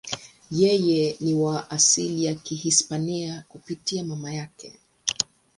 Yeye 0.51 1.15
ni 1.23 1.33
wa 1.33 1.71
asili 1.71 2.25
ya 2.25 2.35
Kihispania 2.35 3.43
kupitia 3.47 4.03
mama 4.03 4.33
yake. 4.33 4.73